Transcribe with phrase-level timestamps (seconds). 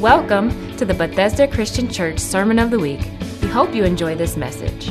[0.00, 3.00] Welcome to the Bethesda Christian Church Sermon of the Week.
[3.42, 4.90] We hope you enjoy this message.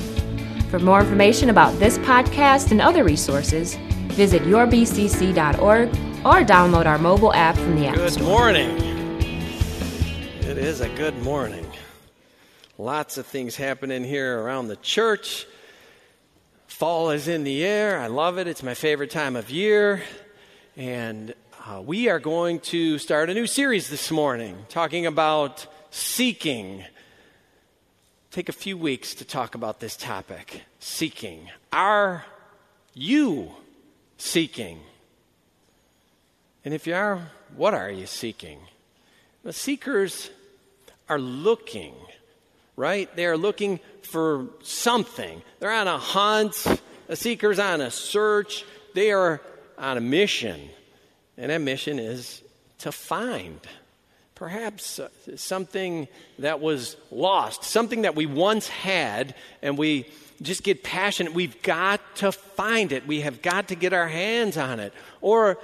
[0.70, 3.76] For more information about this podcast and other resources,
[4.10, 5.90] visit yourbcc.org
[6.26, 8.26] or download our mobile app from the App Good Store.
[8.26, 9.22] Good morning.
[10.42, 11.66] It is a good morning.
[12.78, 15.48] Lots of things happening here around the church.
[16.68, 17.98] Fall is in the air.
[17.98, 18.48] I love it.
[18.48, 20.04] It's my favorite time of year.
[20.76, 21.34] And
[21.68, 26.86] uh, we are going to start a new series this morning talking about seeking.
[28.32, 31.50] Take a few weeks to talk about this topic seeking.
[31.74, 32.24] Are
[32.94, 33.52] you
[34.18, 34.80] seeking?
[36.64, 38.60] And if you are, what are you seeking?
[39.44, 40.30] The seekers
[41.10, 41.96] are looking,
[42.78, 43.14] right?
[43.14, 45.42] They are looking for something.
[45.60, 46.66] They're on a hunt.
[47.10, 48.64] A seeker's on a search.
[48.94, 49.42] They are
[49.78, 50.70] on a mission.
[51.38, 52.42] And that mission is
[52.80, 53.60] to find
[54.36, 56.08] perhaps uh, something
[56.40, 60.06] that was lost, something that we once had, and we
[60.42, 61.34] just get passionate.
[61.34, 63.08] We've got to find it.
[63.08, 64.94] We have got to get our hands on it.
[65.22, 65.58] Or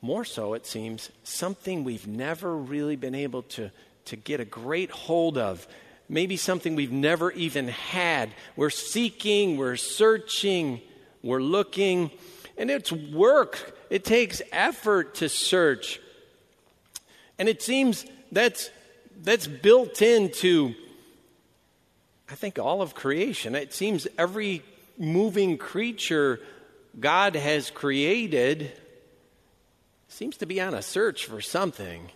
[0.00, 3.70] more so, it seems, something we've never really been able to,
[4.06, 5.66] to get a great hold of.
[6.08, 8.30] Maybe something we've never even had.
[8.56, 10.80] We're seeking, we're searching,
[11.22, 12.10] we're looking,
[12.56, 13.77] and it's work.
[13.90, 16.00] It takes effort to search.
[17.38, 18.70] And it seems that's,
[19.22, 20.74] that's built into,
[22.28, 23.54] I think, all of creation.
[23.54, 24.62] It seems every
[24.98, 26.40] moving creature
[26.98, 28.72] God has created
[30.08, 32.10] seems to be on a search for something.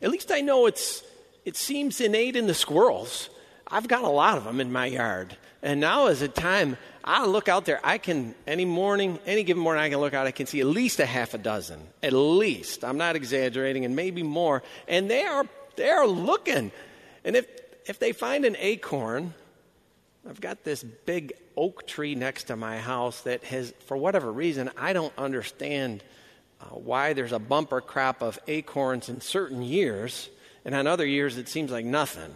[0.00, 1.02] At least I know it's,
[1.44, 3.28] it seems innate in the squirrels.
[3.66, 5.36] I've got a lot of them in my yard.
[5.62, 7.80] And now is a time I look out there.
[7.82, 10.26] I can, any morning, any given morning, I can look out.
[10.26, 11.80] I can see at least a half a dozen.
[12.02, 12.84] At least.
[12.84, 14.62] I'm not exaggerating, and maybe more.
[14.86, 16.72] And they are, they are looking.
[17.24, 17.46] And if,
[17.86, 19.34] if they find an acorn,
[20.28, 24.70] I've got this big oak tree next to my house that has, for whatever reason,
[24.76, 26.02] I don't understand
[26.60, 30.28] uh, why there's a bumper crop of acorns in certain years,
[30.64, 32.34] and on other years it seems like nothing.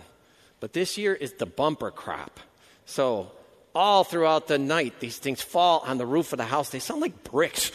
[0.61, 2.41] But this year is the bumper crop.
[2.87, 3.33] So
[3.75, 6.71] all throughout the night, these things fall on the roof of the house.
[6.71, 7.73] They sound like bricks.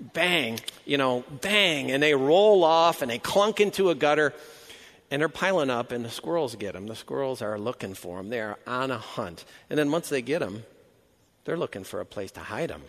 [0.00, 4.32] Bang, you know, bang, and they roll off and they clunk into a gutter
[5.10, 6.86] and they're piling up, and the squirrels get them.
[6.86, 8.28] The squirrels are looking for them.
[8.28, 9.44] They're on a hunt.
[9.68, 10.62] And then once they get them,
[11.44, 12.82] they're looking for a place to hide them.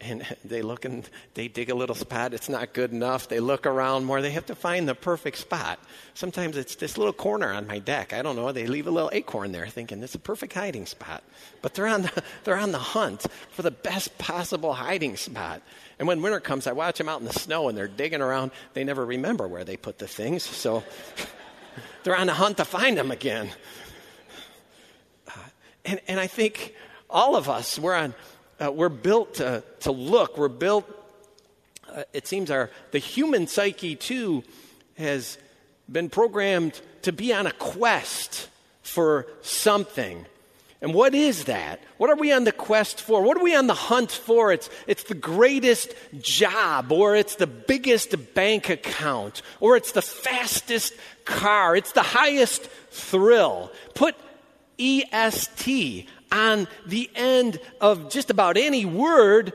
[0.00, 2.34] And they look and they dig a little spot.
[2.34, 3.28] It's not good enough.
[3.28, 4.22] They look around more.
[4.22, 5.78] They have to find the perfect spot.
[6.14, 8.12] Sometimes it's this little corner on my deck.
[8.12, 8.50] I don't know.
[8.52, 11.22] They leave a little acorn there thinking it's a perfect hiding spot.
[11.62, 15.62] But they're on the, they're on the hunt for the best possible hiding spot.
[15.98, 18.52] And when winter comes, I watch them out in the snow and they're digging around.
[18.72, 20.42] They never remember where they put the things.
[20.42, 20.82] So
[22.02, 23.50] they're on the hunt to find them again.
[25.28, 25.32] Uh,
[25.84, 26.74] and, and I think
[27.08, 28.14] all of us, we're on,
[28.60, 30.36] uh, we're built to, to look.
[30.36, 30.88] We're built,
[31.88, 34.44] uh, it seems our, the human psyche too
[34.98, 35.38] has
[35.90, 38.48] been programmed to be on a quest
[38.82, 40.26] for something.
[40.82, 41.80] And what is that?
[41.98, 43.22] What are we on the quest for?
[43.22, 44.50] What are we on the hunt for?
[44.50, 50.94] It's, it's the greatest job, or it's the biggest bank account, or it's the fastest
[51.26, 53.70] car, it's the highest thrill.
[53.94, 54.14] Put
[54.78, 59.52] EST on the end of just about any word,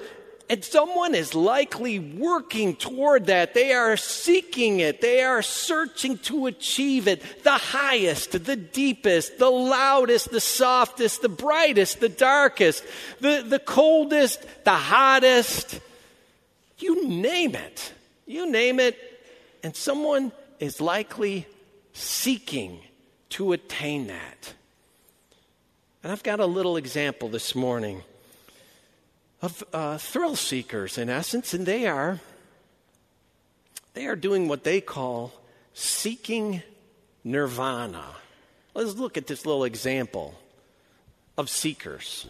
[0.48, 3.54] and someone is likely working toward that.
[3.54, 5.02] They are seeking it.
[5.02, 7.44] They are searching to achieve it.
[7.44, 12.84] The highest, the deepest, the loudest, the softest, the brightest, the darkest,
[13.22, 15.80] the, the coldest, the hottest.
[16.78, 17.94] You name it.
[18.28, 19.00] You name it.
[19.64, 21.48] And someone is likely
[21.94, 22.82] seeking
[23.30, 24.54] to attain that.
[26.06, 28.04] And I've got a little example this morning
[29.42, 32.20] of uh, thrill seekers, in essence, and they are
[33.96, 35.34] they are doing what they call
[35.74, 36.62] seeking
[37.24, 38.06] nirvana.
[38.76, 40.36] Let's look at this little example
[41.40, 42.28] of seekers.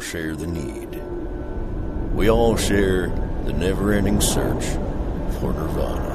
[0.00, 1.02] Share the need.
[2.14, 3.08] We all share
[3.44, 4.64] the never ending search
[5.38, 6.10] for Nirvana.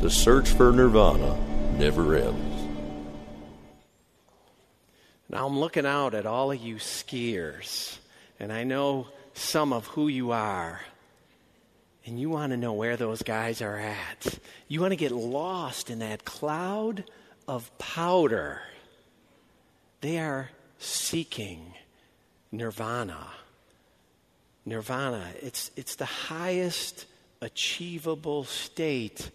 [0.00, 1.36] The search for Nirvana
[1.78, 2.53] never ends.
[5.44, 7.98] I'm looking out at all of you skiers,
[8.40, 10.80] and I know some of who you are.
[12.06, 14.38] And you want to know where those guys are at.
[14.68, 17.04] You want to get lost in that cloud
[17.46, 18.62] of powder.
[20.00, 20.48] They are
[20.78, 21.74] seeking
[22.50, 23.26] nirvana.
[24.64, 27.04] Nirvana, it's, it's the highest
[27.42, 29.30] achievable state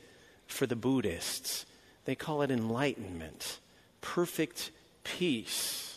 [0.48, 1.68] for the Buddhists.
[2.06, 3.60] They call it enlightenment,
[4.02, 4.72] perfect
[5.04, 5.89] peace.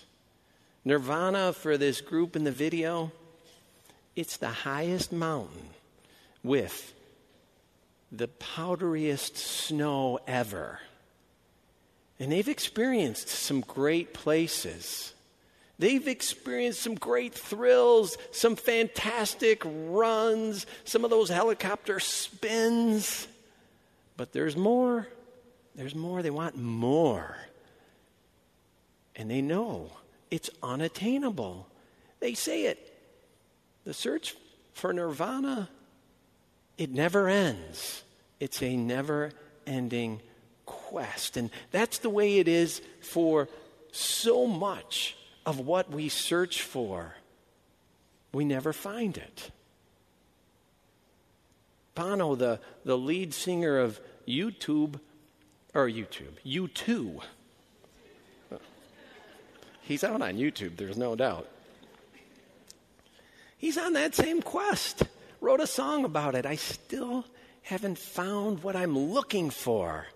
[0.84, 3.12] Nirvana for this group in the video,
[4.17, 5.70] it's the highest mountain
[6.43, 6.93] with
[8.11, 10.81] the powderiest snow ever.
[12.19, 15.14] And they've experienced some great places.
[15.79, 23.26] They've experienced some great thrills, some fantastic runs, some of those helicopter spins.
[24.17, 25.08] But there's more.
[25.75, 26.23] There's more.
[26.23, 27.37] They want more.
[29.17, 29.90] And they know
[30.32, 31.69] it's unattainable.
[32.19, 32.90] They say it.
[33.84, 34.34] The search
[34.73, 35.69] for nirvana,
[36.79, 38.02] it never ends.
[38.40, 39.32] It's a never
[39.67, 40.23] ending
[40.64, 41.37] quest.
[41.37, 43.46] And that's the way it is for
[43.93, 47.14] so much of what we search for.
[48.32, 49.50] We never find it.
[51.94, 54.99] Bono, the, the lead singer of YouTube,
[55.75, 57.20] or YouTube, U2.
[59.82, 61.49] He's out on YouTube, there's no doubt.
[63.58, 65.05] He's on that same quest.
[65.40, 66.46] Wrote a song about it.
[66.46, 67.25] I still
[67.62, 70.06] haven't found what I'm looking for.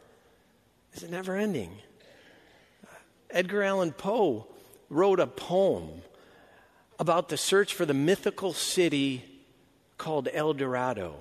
[0.95, 1.71] Is it never ending?
[2.85, 2.95] Uh,
[3.31, 4.47] Edgar Allan Poe
[4.89, 6.03] wrote a poem
[6.99, 9.25] about the search for the mythical city
[9.99, 11.17] called El Dorado.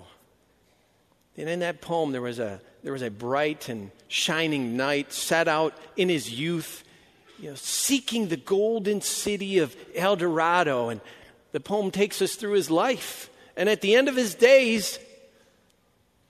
[1.37, 5.47] And in that poem, there was a, there was a bright and shining knight set
[5.47, 6.83] out in his youth,
[7.39, 10.89] you know, seeking the golden city of El Dorado.
[10.89, 11.01] And
[11.51, 13.29] the poem takes us through his life.
[13.57, 14.99] And at the end of his days,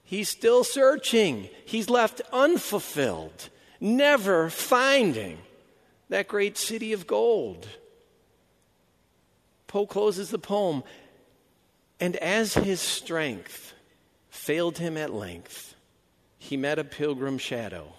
[0.04, 1.48] he's still searching.
[1.64, 3.48] He's left unfulfilled,
[3.80, 5.38] never finding
[6.08, 7.66] that great city of gold.
[9.66, 10.84] Poe closes the poem,
[11.98, 13.74] and as his strength
[14.30, 15.74] failed him at length,
[16.38, 17.92] he met a pilgrim shadow.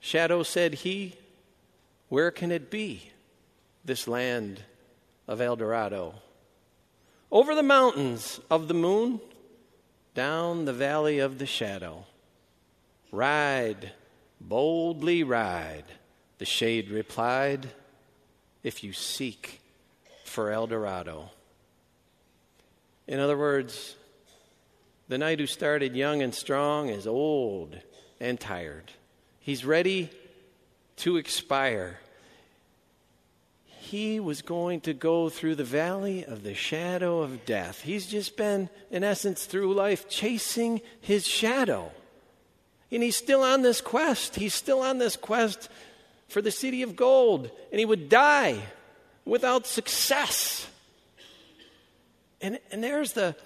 [0.00, 1.14] Shadow said he,
[2.12, 3.10] Where can it be,
[3.86, 4.60] this land
[5.26, 6.12] of El Dorado?
[7.30, 9.18] Over the mountains of the moon,
[10.14, 12.04] down the valley of the shadow.
[13.10, 13.92] Ride,
[14.38, 15.86] boldly ride,
[16.36, 17.70] the shade replied,
[18.62, 19.62] if you seek
[20.26, 21.30] for El Dorado.
[23.08, 23.96] In other words,
[25.08, 27.78] the knight who started young and strong is old
[28.20, 28.92] and tired.
[29.40, 30.10] He's ready
[30.96, 31.98] to expire.
[33.92, 37.82] He was going to go through the valley of the shadow of death.
[37.82, 41.92] He's just been, in essence, through life chasing his shadow.
[42.90, 44.36] And he's still on this quest.
[44.36, 45.68] He's still on this quest
[46.28, 47.50] for the city of gold.
[47.70, 48.62] And he would die
[49.26, 50.66] without success.
[52.40, 53.36] And, and there's the,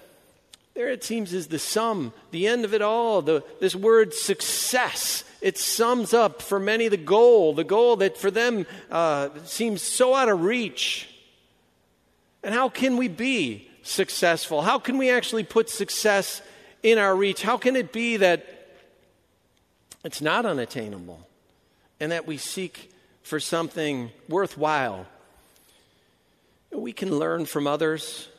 [0.77, 3.23] there it seems is the sum, the end of it all.
[3.23, 8.29] The, this word success, it sums up for many the goal, the goal that for
[8.29, 11.09] them uh, seems so out of reach.
[12.43, 14.61] And how can we be successful?
[14.61, 16.43] How can we actually put success
[16.83, 17.41] in our reach?
[17.41, 18.45] How can it be that
[20.03, 21.27] it's not unattainable
[21.99, 22.91] and that we seek
[23.23, 25.07] for something worthwhile?
[26.71, 28.29] We can learn from others.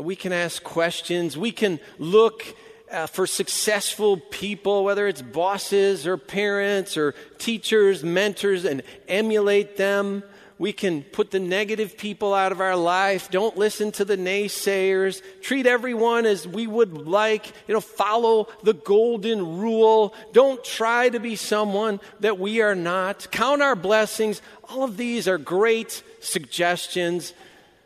[0.00, 1.36] We can ask questions.
[1.36, 2.44] We can look
[2.90, 10.22] uh, for successful people, whether it's bosses or parents or teachers, mentors, and emulate them.
[10.58, 13.30] We can put the negative people out of our life.
[13.30, 15.22] Don't listen to the naysayers.
[15.40, 17.46] Treat everyone as we would like.
[17.68, 20.14] You know, follow the golden rule.
[20.32, 23.30] Don't try to be someone that we are not.
[23.30, 24.42] Count our blessings.
[24.68, 27.34] All of these are great suggestions.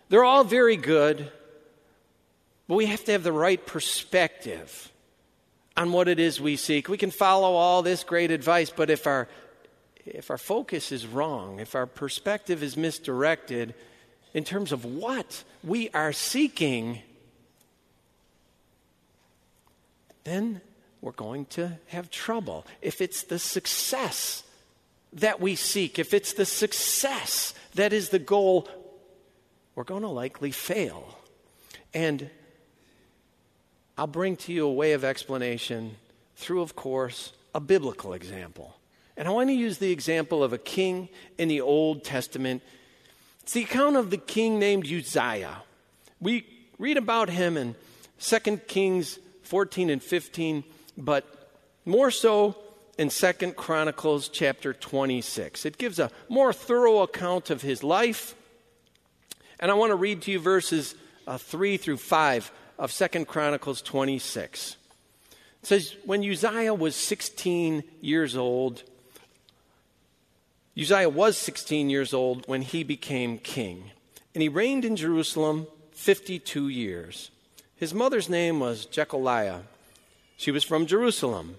[0.08, 1.30] They're all very good.
[2.68, 4.90] But we have to have the right perspective
[5.76, 6.88] on what it is we seek.
[6.88, 9.28] We can follow all this great advice, but if our
[10.04, 13.74] if our focus is wrong, if our perspective is misdirected,
[14.34, 17.00] in terms of what we are seeking,
[20.24, 20.60] then
[21.00, 22.66] we're going to have trouble.
[22.80, 24.42] If it's the success
[25.12, 28.68] that we seek, if it's the success that is the goal,
[29.74, 31.18] we're going to likely fail.
[31.94, 32.30] And
[33.96, 35.96] I'll bring to you a way of explanation
[36.36, 38.76] through, of course, a biblical example.
[39.16, 42.62] And I want to use the example of a king in the Old Testament.
[43.42, 45.62] It's the account of the king named Uzziah.
[46.20, 46.46] We
[46.78, 47.74] read about him in
[48.20, 50.64] 2 Kings 14 and 15,
[50.96, 51.50] but
[51.84, 52.56] more so
[52.96, 55.66] in 2 Chronicles chapter 26.
[55.66, 58.34] It gives a more thorough account of his life.
[59.60, 60.94] And I want to read to you verses
[61.26, 64.76] uh, 3 through 5 of Second Chronicles 26.
[65.62, 68.82] It says, When Uzziah was 16 years old,
[70.78, 73.90] Uzziah was 16 years old when he became king,
[74.34, 77.30] and he reigned in Jerusalem 52 years.
[77.76, 79.60] His mother's name was Jekoliah.
[80.36, 81.56] She was from Jerusalem.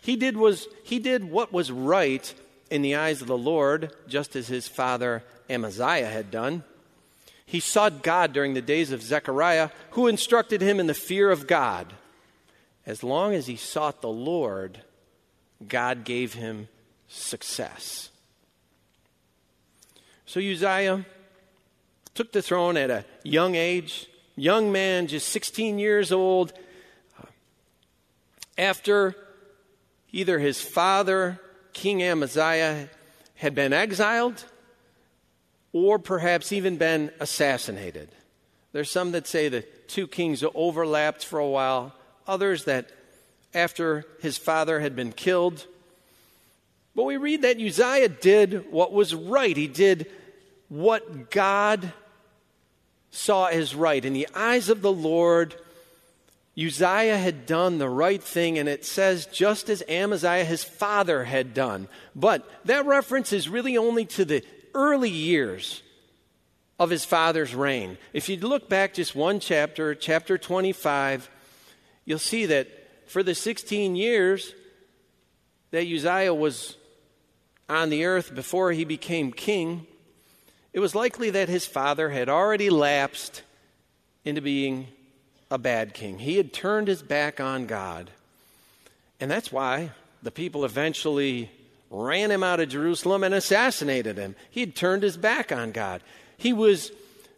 [0.00, 2.32] He did, was, he did what was right
[2.70, 6.64] in the eyes of the Lord, just as his father Amaziah had done.
[7.52, 11.46] He sought God during the days of Zechariah, who instructed him in the fear of
[11.46, 11.92] God.
[12.86, 14.80] As long as he sought the Lord,
[15.68, 16.68] God gave him
[17.08, 18.08] success.
[20.24, 21.04] So Uzziah
[22.14, 26.54] took the throne at a young age, young man, just 16 years old.
[27.20, 27.26] Uh,
[28.56, 29.14] after
[30.10, 31.38] either his father,
[31.74, 32.88] King Amaziah,
[33.34, 34.42] had been exiled
[35.72, 38.08] or perhaps even been assassinated.
[38.72, 41.94] There's some that say the two kings overlapped for a while,
[42.26, 42.90] others that
[43.54, 45.66] after his father had been killed.
[46.94, 49.56] But we read that Uzziah did what was right.
[49.56, 50.10] He did
[50.68, 51.92] what God
[53.10, 54.04] saw as right.
[54.04, 55.54] In the eyes of the Lord,
[56.56, 61.54] Uzziah had done the right thing, and it says just as Amaziah, his father, had
[61.54, 61.88] done.
[62.14, 64.42] But that reference is really only to the
[64.74, 65.82] early years
[66.78, 67.96] of his father's reign.
[68.12, 71.30] If you look back just one chapter, chapter 25,
[72.04, 72.68] you'll see that
[73.06, 74.54] for the 16 years
[75.70, 76.76] that Uzziah was
[77.68, 79.86] on the earth before he became king,
[80.72, 83.42] it was likely that his father had already lapsed
[84.24, 84.88] into being
[85.50, 86.18] a bad king.
[86.18, 88.10] He had turned his back on God.
[89.20, 89.90] And that's why
[90.22, 91.50] the people eventually
[91.92, 94.34] ran him out of Jerusalem and assassinated him.
[94.50, 96.02] He had turned his back on God.
[96.38, 96.90] He was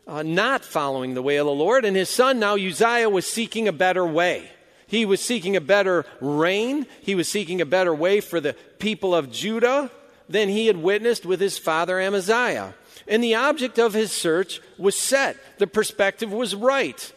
[0.06, 3.66] uh, not following the way of the Lord, and his son now Uzziah was seeking
[3.66, 4.48] a better way.
[4.86, 6.86] He was seeking a better reign.
[7.00, 9.90] He was seeking a better way for the people of Judah
[10.28, 12.74] than he had witnessed with his father Amaziah.
[13.08, 15.36] And the object of his search was set.
[15.58, 17.12] The perspective was right.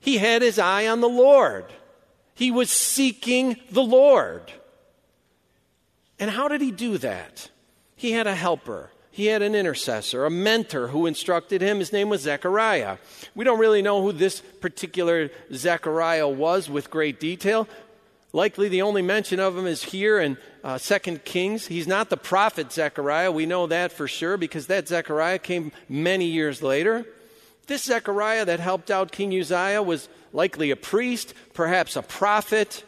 [0.00, 1.66] He had his eye on the Lord.
[2.34, 4.52] He was seeking the Lord.
[6.18, 7.50] And how did he do that?
[7.96, 8.90] He had a helper.
[9.10, 11.78] He had an intercessor, a mentor who instructed him.
[11.80, 12.98] His name was Zechariah.
[13.34, 17.66] We don't really know who this particular Zechariah was with great detail,
[18.32, 21.66] Likely the only mention of him is here in uh, 2 Kings.
[21.66, 23.32] He's not the prophet Zechariah.
[23.32, 27.06] We know that for sure because that Zechariah came many years later.
[27.66, 32.84] This Zechariah that helped out King Uzziah was likely a priest, perhaps a prophet.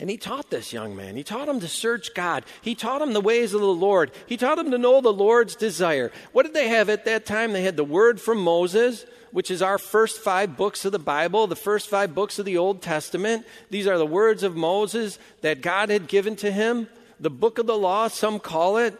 [0.00, 1.16] And he taught this young man.
[1.16, 2.44] He taught him to search God.
[2.62, 4.12] He taught him the ways of the Lord.
[4.26, 6.12] He taught him to know the Lord's desire.
[6.32, 7.52] What did they have at that time?
[7.52, 11.46] They had the word from Moses which is our first five books of the Bible,
[11.46, 13.46] the first five books of the Old Testament.
[13.70, 16.88] These are the words of Moses that God had given to him.
[17.20, 18.98] The book of the law, some call it.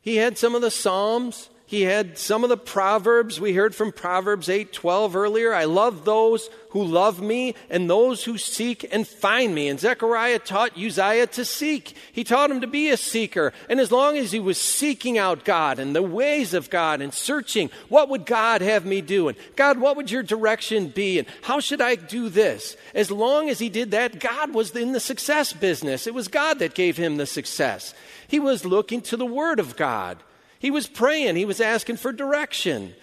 [0.00, 1.50] He had some of the Psalms.
[1.70, 3.40] He had some of the Proverbs.
[3.40, 5.54] We heard from Proverbs 8:12 earlier.
[5.54, 9.68] I love those who love me and those who seek and find me.
[9.68, 11.94] And Zechariah taught Uzziah to seek.
[12.10, 13.52] He taught him to be a seeker.
[13.68, 17.14] And as long as he was seeking out God and the ways of God and
[17.14, 19.28] searching, what would God have me do?
[19.28, 21.20] And God, what would your direction be?
[21.20, 22.76] And how should I do this?
[22.96, 26.08] As long as he did that, God was in the success business.
[26.08, 27.94] It was God that gave him the success.
[28.26, 30.18] He was looking to the Word of God.
[30.60, 32.94] He was praying, he was asking for direction,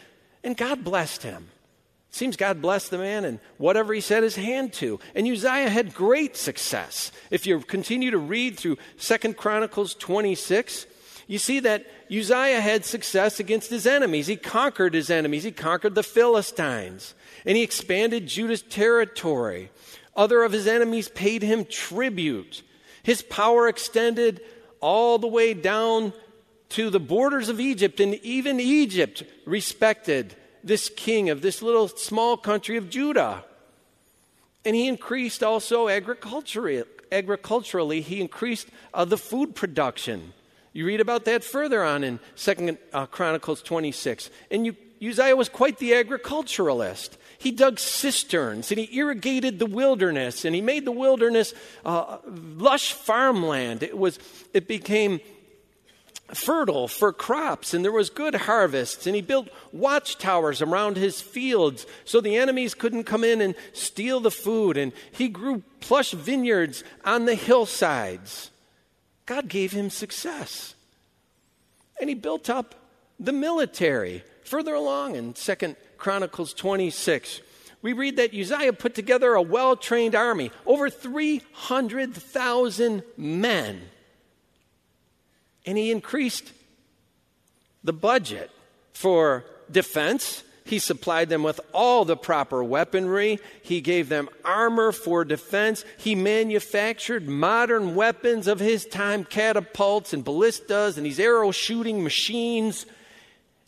[0.43, 1.49] and God blessed him.
[2.11, 4.99] Seems God blessed the man and whatever he set his hand to.
[5.13, 7.11] And Uzziah had great success.
[7.29, 10.85] If you continue to read through Second Chronicles 26,
[11.27, 14.27] you see that Uzziah had success against his enemies.
[14.27, 15.43] He conquered his enemies.
[15.43, 17.13] He conquered the Philistines.
[17.45, 19.69] And he expanded Judah's territory.
[20.15, 22.63] Other of his enemies paid him tribute.
[23.03, 24.41] His power extended
[24.79, 26.13] all the way down
[26.69, 32.37] to the borders of Egypt, and even Egypt respected this king of this little small
[32.37, 33.43] country of Judah.
[34.65, 36.83] And he increased also agriculturally.
[37.11, 40.33] agriculturally he increased uh, the food production.
[40.73, 44.29] You read about that further on in Second uh, Chronicles 26.
[44.51, 47.17] And you, Uzziah was quite the agriculturalist.
[47.39, 51.53] He dug cisterns and he irrigated the wilderness and he made the wilderness
[51.85, 53.83] uh, lush farmland.
[53.83, 54.19] It was
[54.53, 55.19] it became
[56.33, 61.85] fertile for crops and there was good harvests and he built watchtowers around his fields
[62.03, 66.83] so the enemies couldn't come in and steal the food and he grew plush vineyards
[67.05, 68.51] on the hillsides.
[69.25, 70.75] God gave him success.
[71.99, 72.75] And he built up
[73.19, 77.41] the military further along in second chronicles 26
[77.81, 83.81] we read that uzziah put together a well-trained army over 300000 men
[85.67, 86.53] and he increased
[87.83, 88.49] the budget
[88.93, 90.43] for defense.
[90.63, 93.39] He supplied them with all the proper weaponry.
[93.61, 95.85] He gave them armor for defense.
[95.97, 102.85] He manufactured modern weapons of his time, catapults and ballistas and these arrow shooting machines.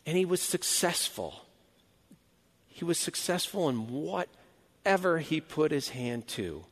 [0.06, 1.46] And he was successful.
[2.68, 6.64] He was successful in whatever he put his hand to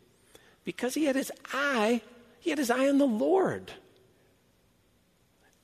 [0.63, 2.01] because he had his eye,
[2.39, 3.73] he had his eye on the Lord.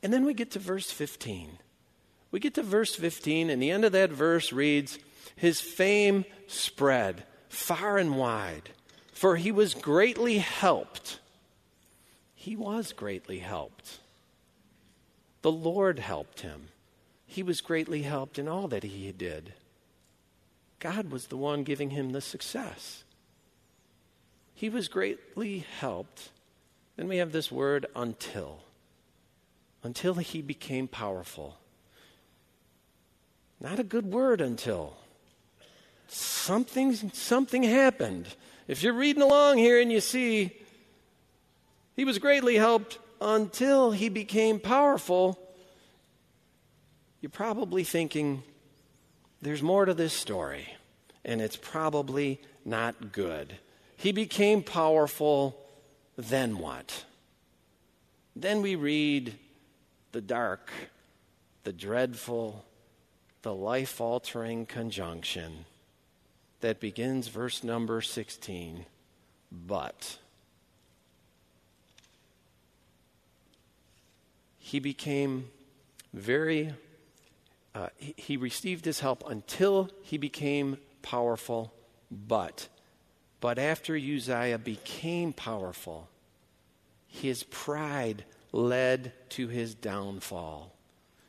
[0.03, 1.57] And then we get to verse 15.
[2.29, 4.99] We get to verse 15, and the end of that verse reads
[5.37, 8.71] His fame spread far and wide,
[9.13, 11.19] for he was greatly helped.
[12.35, 13.99] He was greatly helped.
[15.41, 16.69] The Lord helped him.
[17.25, 19.53] He was greatly helped in all that he did.
[20.79, 23.05] God was the one giving him the success.
[24.53, 26.29] He was greatly helped.
[26.97, 28.59] Then we have this word until
[29.83, 31.57] until he became powerful.
[33.59, 34.95] Not a good word until.
[36.07, 38.27] Something, something happened.
[38.67, 40.55] If you're reading along here and you see
[41.95, 45.39] he was greatly helped until he became powerful,
[47.21, 48.43] you're probably thinking
[49.41, 50.73] there's more to this story,
[51.23, 53.57] and it's probably not good.
[53.95, 55.57] He became powerful,
[56.17, 57.05] then what?
[58.35, 59.37] Then we read
[60.13, 60.71] the dark,
[61.63, 62.63] the dreadful,
[63.41, 65.65] the life altering conjunction
[66.61, 68.85] that begins verse number 16.
[69.51, 70.17] But
[74.57, 75.49] he became
[76.13, 76.73] very,
[77.75, 81.73] uh, he, he received his help until he became powerful.
[82.09, 82.67] But,
[83.41, 86.07] but after Uzziah became powerful,
[87.07, 88.23] his pride
[88.53, 90.71] led to his downfall.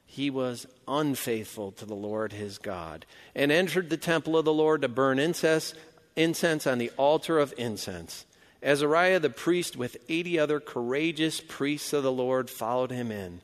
[0.07, 4.83] He was unfaithful to the Lord his God and entered the temple of the Lord
[4.83, 5.75] to burn incense,
[6.15, 8.25] incense on the altar of incense.
[8.63, 13.41] Azariah the priest, with 80 other courageous priests of the Lord, followed him in.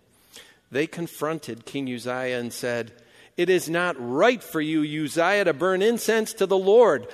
[0.71, 2.93] They confronted King Uzziah and said,
[3.37, 7.09] It is not right for you, Uzziah, to burn incense to the Lord.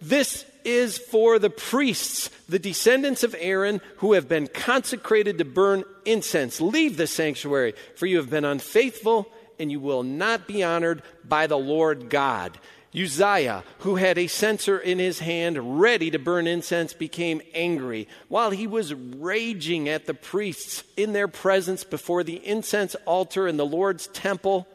[0.00, 5.84] This is for the priests, the descendants of Aaron, who have been consecrated to burn
[6.04, 6.60] incense.
[6.60, 11.46] Leave the sanctuary, for you have been unfaithful, and you will not be honored by
[11.46, 12.58] the Lord God.
[12.94, 18.06] Uzziah, who had a censer in his hand ready to burn incense, became angry.
[18.28, 23.56] While he was raging at the priests in their presence before the incense altar in
[23.56, 24.68] the Lord's temple,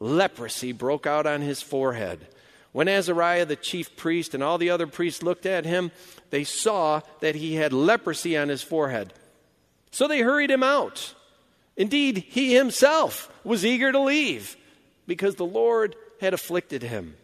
[0.00, 2.26] leprosy broke out on his forehead.
[2.74, 5.92] When Azariah, the chief priest, and all the other priests looked at him,
[6.30, 9.12] they saw that he had leprosy on his forehead.
[9.92, 11.14] So they hurried him out.
[11.76, 14.56] Indeed, he himself was eager to leave
[15.06, 17.14] because the Lord had afflicted him.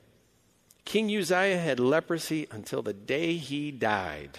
[0.85, 4.39] King Uzziah had leprosy until the day he died.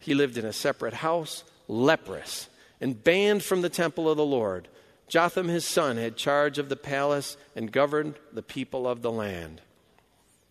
[0.00, 2.48] He lived in a separate house, leprous,
[2.80, 4.66] and banned from the temple of the Lord.
[5.06, 9.60] Jotham, his son, had charge of the palace and governed the people of the land.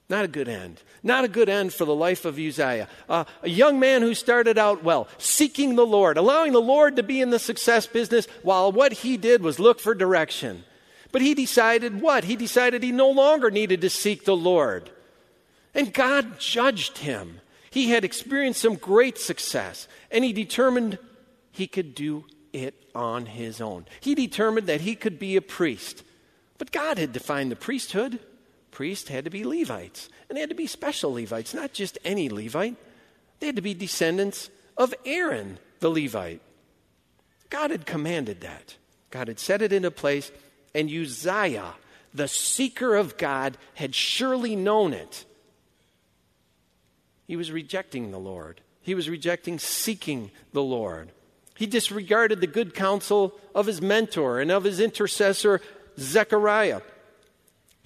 [0.10, 0.82] Not a good end.
[1.04, 2.88] Not a good end for the life of Uzziah.
[3.08, 7.04] Uh, a young man who started out well, seeking the Lord, allowing the Lord to
[7.04, 10.64] be in the success business, while what he did was look for direction.
[11.12, 12.24] But he decided what?
[12.24, 14.90] He decided he no longer needed to seek the Lord.
[15.76, 17.42] And God judged him.
[17.70, 20.98] He had experienced some great success, and he determined
[21.52, 23.86] he could do it on his own.
[24.02, 26.04] He determined that he could be a priest.
[26.58, 28.20] But God had defined the priesthood
[28.80, 32.30] priests had to be Levites, and they had to be special Levites, not just any
[32.30, 32.78] Levite.
[33.42, 36.40] They had to be descendants of Aaron, the Levite.
[37.50, 38.78] God had commanded that.
[39.12, 40.32] God had set it into place,
[40.74, 41.74] and Uzziah,
[42.14, 45.26] the seeker of God, had surely known it.
[47.28, 48.62] He was rejecting the Lord.
[48.82, 51.12] He was rejecting seeking the Lord.
[51.58, 55.60] He disregarded the good counsel of his mentor and of his intercessor,
[55.98, 56.80] Zechariah.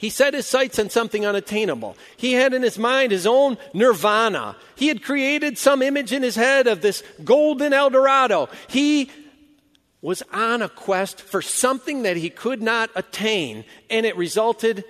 [0.04, 1.96] He set his sights on something unattainable.
[2.18, 4.58] He had in his mind his own nirvana.
[4.76, 8.50] He had created some image in his head of this golden El Dorado.
[8.68, 9.10] He
[10.02, 14.84] was on a quest for something that he could not attain, and it resulted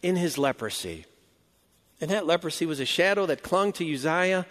[0.00, 1.04] in his leprosy.
[2.00, 4.46] And that leprosy was a shadow that clung to Uzziah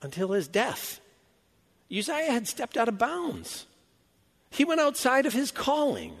[0.00, 1.00] until his death.
[1.94, 3.66] Uzziah had stepped out of bounds.
[4.48, 6.16] He went outside of his calling.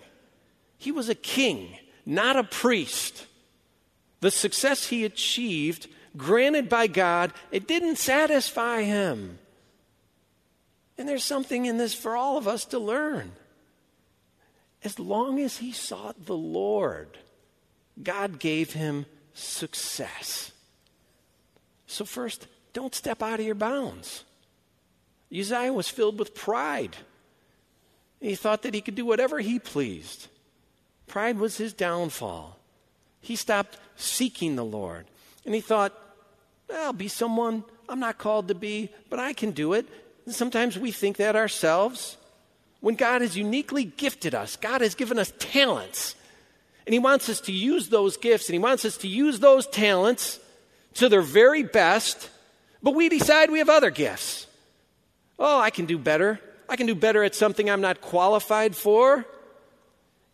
[0.76, 3.26] He was a king, not a priest.
[4.20, 9.38] The success he achieved, granted by God, it didn't satisfy him.
[10.96, 13.32] And there's something in this for all of us to learn.
[14.82, 17.18] As long as he sought the Lord,
[18.02, 20.50] God gave him success.
[21.86, 24.24] So, first, don't step out of your bounds.
[25.30, 26.96] Uzziah was filled with pride.
[28.18, 30.28] He thought that he could do whatever he pleased.
[31.08, 32.58] Pride was his downfall.
[33.20, 35.06] He stopped seeking the Lord.
[35.44, 35.92] And he thought,
[36.72, 39.86] I'll be someone I'm not called to be, but I can do it.
[40.26, 42.16] And sometimes we think that ourselves.
[42.80, 46.14] When God has uniquely gifted us, God has given us talents.
[46.86, 49.66] And He wants us to use those gifts and He wants us to use those
[49.66, 50.38] talents
[50.94, 52.30] to their very best.
[52.82, 54.46] But we decide we have other gifts.
[55.38, 56.40] Oh, I can do better.
[56.68, 59.26] I can do better at something I'm not qualified for.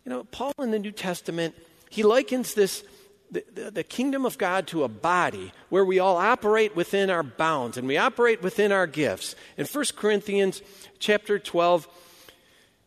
[0.05, 1.55] You know, Paul in the New Testament,
[1.89, 2.83] he likens this
[3.31, 7.23] the, the, the, kingdom of God to a body where we all operate within our
[7.23, 9.35] bounds and we operate within our gifts.
[9.57, 10.61] In 1 Corinthians
[10.99, 11.87] chapter 12,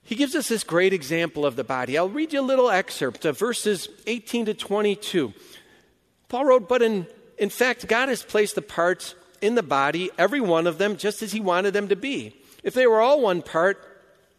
[0.04, 1.98] he gives us this great example of the body.
[1.98, 5.34] I'll read you a little excerpt of verses 18 to 22.
[6.28, 10.40] Paul wrote, But in, in fact, God has placed the parts in the body, every
[10.40, 12.36] one of them, just as He wanted them to be.
[12.62, 13.84] If they were all one part,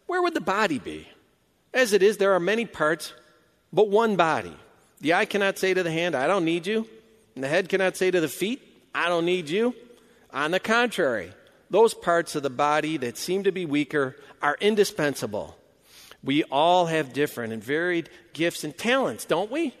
[0.06, 1.06] where would the body be?
[1.72, 3.12] As it is, there are many parts,
[3.72, 4.56] but one body.
[5.00, 6.86] The eye cannot say to the hand, I don't need you.
[7.34, 8.60] And the head cannot say to the feet,
[8.94, 9.74] I don't need you.
[10.32, 11.32] On the contrary,
[11.70, 15.56] those parts of the body that seem to be weaker are indispensable.
[16.22, 19.74] We all have different and varied gifts and talents, don't we?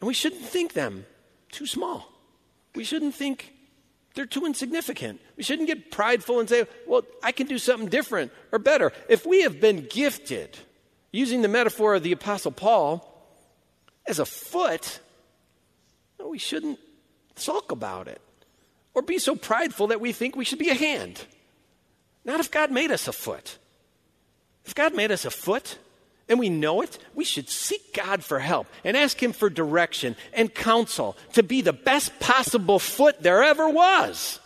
[0.00, 1.06] And we shouldn't think them
[1.52, 2.10] too small.
[2.74, 3.52] We shouldn't think
[4.14, 5.20] they're too insignificant.
[5.36, 8.92] We shouldn't get prideful and say, well, I can do something different or better.
[9.08, 10.58] If we have been gifted,
[11.12, 13.08] using the metaphor of the Apostle Paul,
[14.06, 15.00] as a foot,
[16.24, 16.78] we shouldn't
[17.36, 18.20] sulk about it
[18.94, 21.24] or be so prideful that we think we should be a hand.
[22.24, 23.58] Not if God made us a foot.
[24.64, 25.78] If God made us a foot,
[26.28, 30.16] and we know it, we should seek God for help and ask Him for direction
[30.32, 34.40] and counsel to be the best possible foot there ever was.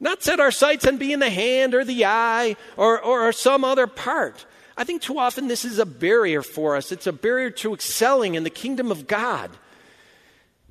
[0.00, 3.64] Not set our sights on being the hand or the eye or, or, or some
[3.64, 4.44] other part.
[4.76, 6.92] I think too often this is a barrier for us.
[6.92, 9.50] It's a barrier to excelling in the kingdom of God.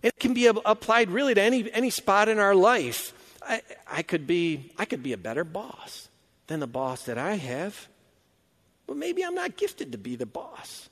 [0.01, 3.13] It can be applied really to any, any spot in our life.
[3.41, 6.09] I, I, could be, I could be a better boss
[6.47, 7.87] than the boss that I have.
[8.87, 10.89] Well, maybe I'm not gifted to be the boss.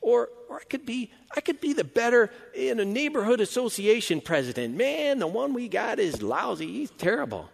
[0.00, 4.76] Or, or I could be I could be the better in a neighborhood association president.
[4.76, 6.66] Man, the one we got is lousy.
[6.66, 7.48] He's terrible.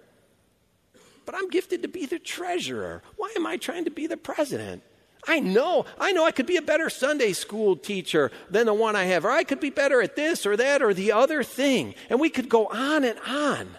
[1.24, 3.02] But I'm gifted to be the treasurer.
[3.16, 4.82] Why am I trying to be the president?
[5.28, 8.96] I know, I know I could be a better Sunday school teacher than the one
[8.96, 11.94] I have, or I could be better at this or that or the other thing.
[12.08, 13.76] And we could go on and on.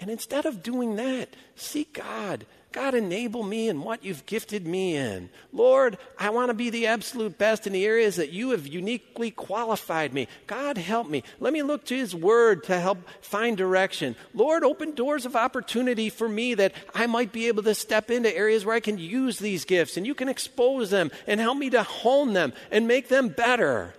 [0.00, 2.44] And instead of doing that, seek God
[2.78, 5.30] God, enable me in what you've gifted me in.
[5.52, 9.32] Lord, I want to be the absolute best in the areas that you have uniquely
[9.32, 10.28] qualified me.
[10.46, 11.24] God, help me.
[11.40, 14.14] Let me look to His Word to help find direction.
[14.32, 18.32] Lord, open doors of opportunity for me that I might be able to step into
[18.32, 21.70] areas where I can use these gifts and you can expose them and help me
[21.70, 23.92] to hone them and make them better.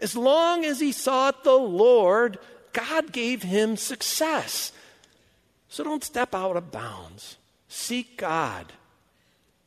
[0.00, 2.38] As long as he sought the Lord,
[2.72, 4.72] God gave him success.
[5.68, 7.36] So don't step out of bounds.
[7.76, 8.72] Seek God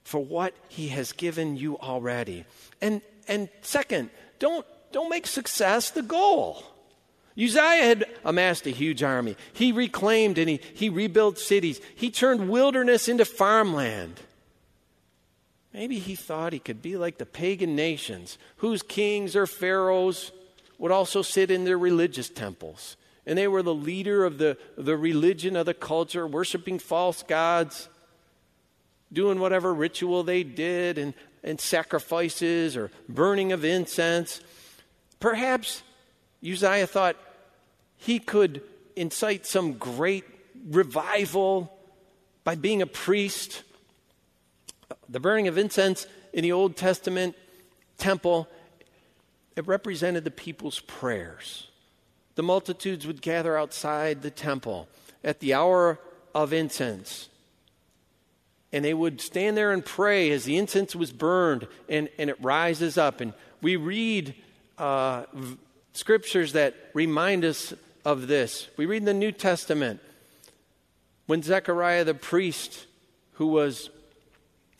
[0.03, 2.43] for what He has given you already.
[2.81, 6.63] And, and second, don't, don't make success the goal.
[7.37, 9.37] Uzziah had amassed a huge army.
[9.53, 11.79] He reclaimed and he, he rebuilt cities.
[11.95, 14.19] He turned wilderness into farmland.
[15.71, 20.31] Maybe he thought he could be like the pagan nations, whose kings or pharaohs
[20.79, 22.97] would also sit in their religious temples.
[23.27, 27.87] And they were the leader of the, the religion of the culture, worshiping false gods.
[29.11, 34.41] Doing whatever ritual they did and, and sacrifices or burning of incense.
[35.19, 35.83] Perhaps
[36.43, 37.15] Uzziah thought
[37.97, 38.61] he could
[38.95, 40.25] incite some great
[40.69, 41.73] revival
[42.43, 43.63] by being a priest.
[45.07, 47.35] The burning of incense in the Old Testament
[47.97, 48.47] temple,
[49.55, 51.67] it represented the people's prayers.
[52.35, 54.87] The multitudes would gather outside the temple
[55.23, 55.99] at the hour
[56.33, 57.27] of incense.
[58.71, 62.37] And they would stand there and pray as the incense was burned and, and it
[62.41, 63.19] rises up.
[63.19, 64.35] And we read
[64.77, 65.57] uh, v-
[65.93, 67.73] scriptures that remind us
[68.05, 68.67] of this.
[68.77, 69.99] We read in the New Testament
[71.25, 72.85] when Zechariah the priest,
[73.33, 73.89] who was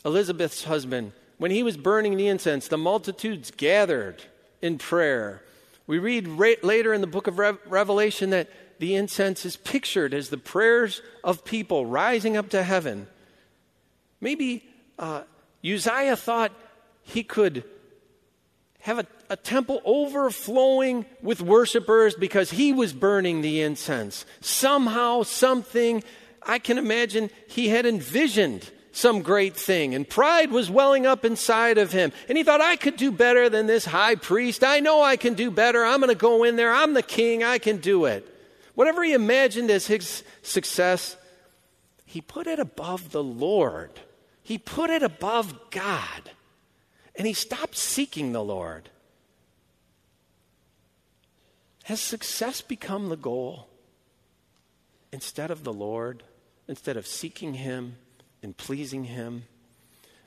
[0.05, 4.23] Elizabeth's husband, when he was burning the incense, the multitudes gathered
[4.61, 5.41] in prayer.
[5.87, 6.27] We read
[6.63, 8.49] later in the book of Re- Revelation that
[8.79, 13.07] the incense is pictured as the prayers of people rising up to heaven.
[14.21, 15.23] Maybe uh,
[15.63, 16.51] Uzziah thought
[17.01, 17.63] he could
[18.81, 24.25] have a, a temple overflowing with worshipers because he was burning the incense.
[24.41, 26.03] Somehow, something,
[26.41, 31.77] I can imagine he had envisioned some great thing, and pride was welling up inside
[31.77, 32.11] of him.
[32.27, 34.63] And he thought, I could do better than this high priest.
[34.63, 35.85] I know I can do better.
[35.85, 36.73] I'm going to go in there.
[36.73, 37.43] I'm the king.
[37.43, 38.27] I can do it.
[38.75, 41.17] Whatever he imagined as his success,
[42.05, 43.91] he put it above the Lord.
[44.49, 46.31] He put it above God.
[47.15, 48.89] And he stopped seeking the Lord.
[51.83, 53.67] Has success become the goal
[55.13, 56.23] instead of the Lord,
[56.67, 57.97] instead of seeking Him
[58.41, 59.43] and pleasing Him?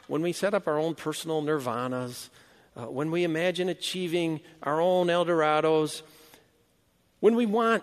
[0.07, 2.29] When we set up our own personal nirvanas,
[2.77, 6.03] uh, when we imagine achieving our own Eldorados,
[7.19, 7.83] when we want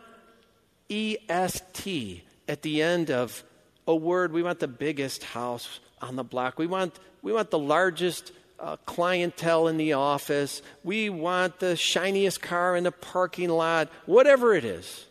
[0.89, 3.43] EST at the end of
[3.85, 6.57] a word, we want the biggest house on the block.
[6.57, 10.61] We want, we want the largest uh, clientele in the office.
[10.83, 15.05] We want the shiniest car in the parking lot, whatever it is.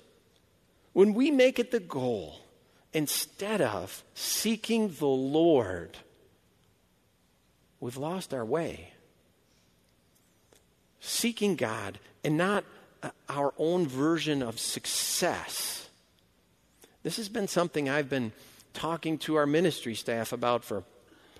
[0.92, 2.40] When we make it the goal,
[2.92, 5.96] instead of seeking the Lord,
[7.80, 8.92] we've lost our way.
[11.00, 12.64] Seeking God and not
[13.02, 15.88] uh, our own version of success.
[17.02, 18.32] This has been something I've been
[18.74, 20.84] talking to our ministry staff about for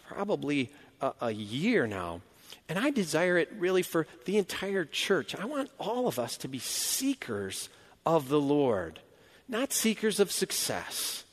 [0.06, 2.20] probably a, a year now.
[2.68, 5.34] And I desire it really for the entire church.
[5.34, 7.68] I want all of us to be seekers
[8.04, 9.00] of the Lord,
[9.48, 11.24] not seekers of success.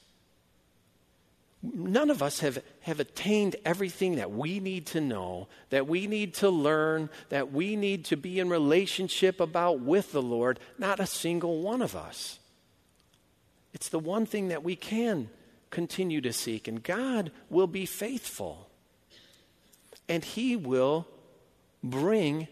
[1.73, 6.35] None of us have, have attained everything that we need to know, that we need
[6.35, 10.59] to learn, that we need to be in relationship about with the Lord.
[10.77, 12.39] Not a single one of us.
[13.73, 15.29] It's the one thing that we can
[15.69, 18.69] continue to seek, and God will be faithful.
[20.07, 21.07] And He will
[21.83, 22.47] bring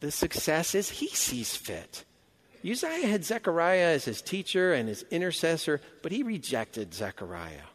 [0.00, 2.04] the successes He sees fit.
[2.68, 7.68] Uzziah had Zechariah as his teacher and his intercessor, but he rejected Zechariah.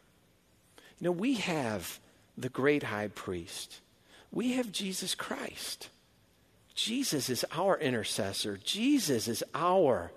[0.98, 1.98] You know, we have
[2.36, 3.80] the great high priest.
[4.30, 5.88] We have Jesus Christ.
[6.74, 8.58] Jesus is our intercessor.
[8.62, 10.10] Jesus is our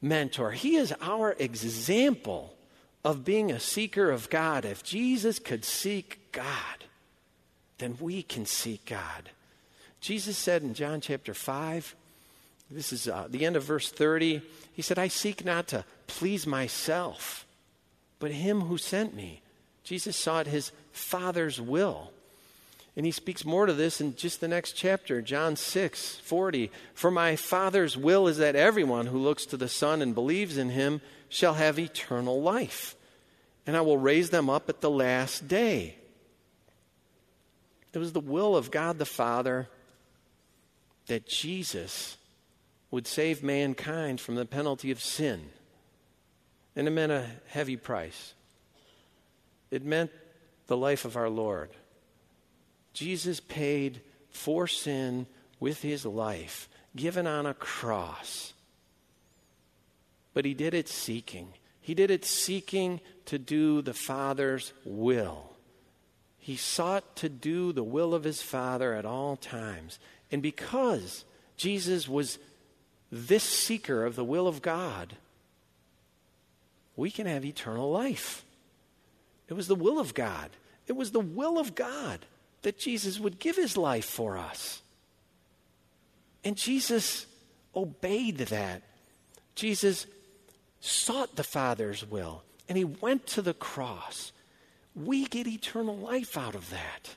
[0.00, 0.52] mentor.
[0.52, 2.56] He is our example
[3.04, 4.64] of being a seeker of God.
[4.64, 6.84] If Jesus could seek God,
[7.78, 9.30] then we can seek God.
[10.00, 11.94] Jesus said in John chapter 5,
[12.70, 16.46] this is uh, the end of verse 30, he said, I seek not to please
[16.46, 17.46] myself,
[18.18, 19.42] but him who sent me.
[19.84, 22.12] Jesus sought his Father's will.
[22.96, 26.70] And he speaks more to this in just the next chapter, John 6 40.
[26.94, 30.70] For my Father's will is that everyone who looks to the Son and believes in
[30.70, 32.94] him shall have eternal life,
[33.66, 35.96] and I will raise them up at the last day.
[37.94, 39.68] It was the will of God the Father
[41.06, 42.16] that Jesus
[42.90, 45.48] would save mankind from the penalty of sin.
[46.76, 48.34] And it meant a heavy price.
[49.70, 50.10] It meant
[50.66, 51.70] the life of our Lord.
[52.92, 54.00] Jesus paid
[54.30, 55.26] for sin
[55.60, 58.52] with his life, given on a cross.
[60.34, 61.48] But he did it seeking.
[61.80, 65.50] He did it seeking to do the Father's will.
[66.38, 69.98] He sought to do the will of his Father at all times.
[70.30, 71.24] And because
[71.56, 72.38] Jesus was
[73.10, 75.16] this seeker of the will of God,
[76.96, 78.44] we can have eternal life.
[79.48, 80.50] It was the will of God.
[80.86, 82.26] It was the will of God
[82.62, 84.82] that Jesus would give his life for us.
[86.44, 87.26] And Jesus
[87.74, 88.82] obeyed that.
[89.54, 90.06] Jesus
[90.80, 94.32] sought the Father's will, and he went to the cross.
[94.94, 97.16] we get eternal life out of that.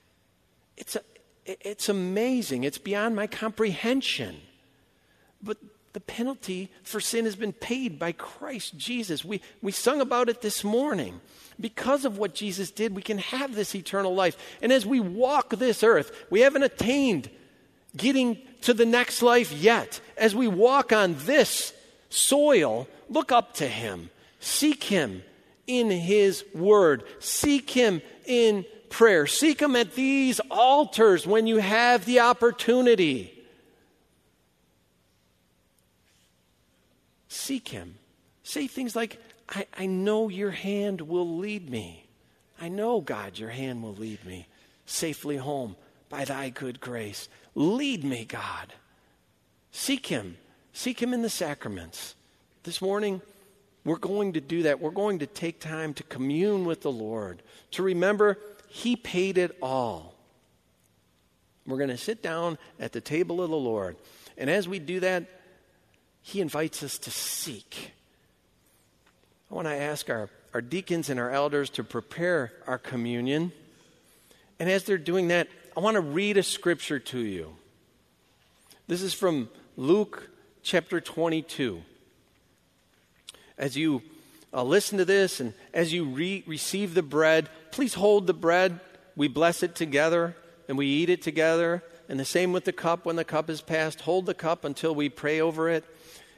[0.77, 1.01] It's, a,
[1.45, 2.63] it's amazing.
[2.63, 4.37] It's beyond my comprehension.
[5.41, 5.57] But
[5.93, 9.25] the penalty for sin has been paid by Christ Jesus.
[9.25, 11.21] We, we sung about it this morning.
[11.59, 14.37] Because of what Jesus did, we can have this eternal life.
[14.61, 17.29] And as we walk this earth, we haven't attained
[17.95, 20.01] getting to the next life yet.
[20.17, 21.73] As we walk on this
[22.09, 25.23] soil, look up to Him, seek Him
[25.65, 32.05] in His Word, seek Him in prayer, seek Him at these altars when you have
[32.05, 33.31] the opportunity.
[37.29, 37.95] Seek Him.
[38.43, 42.05] Say things like, I, I know your hand will lead me.
[42.59, 44.47] I know, God, your hand will lead me
[44.85, 45.75] safely home
[46.09, 47.27] by thy good grace.
[47.53, 48.73] Lead me, God.
[49.71, 50.37] Seek Him.
[50.73, 52.15] Seek Him in the sacraments.
[52.63, 53.21] This morning,
[53.83, 54.79] we're going to do that.
[54.79, 59.57] We're going to take time to commune with the Lord, to remember He paid it
[59.61, 60.15] all.
[61.67, 63.97] We're going to sit down at the table of the Lord.
[64.37, 65.25] And as we do that,
[66.21, 67.91] he invites us to seek.
[69.55, 73.53] I want to ask our, our deacons and our elders to prepare our communion.
[74.59, 77.55] And as they're doing that, I want to read a scripture to you.
[78.89, 80.29] This is from Luke
[80.61, 81.81] chapter 22.
[83.57, 84.01] As you
[84.53, 88.81] uh, listen to this and as you re- receive the bread, please hold the bread.
[89.15, 90.35] We bless it together
[90.67, 91.81] and we eat it together.
[92.09, 94.01] And the same with the cup when the cup is passed.
[94.01, 95.85] Hold the cup until we pray over it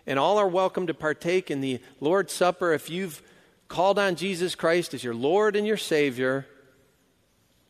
[0.07, 3.21] and all are welcome to partake in the Lord's Supper if you've
[3.67, 6.47] called on Jesus Christ as your Lord and your Savior,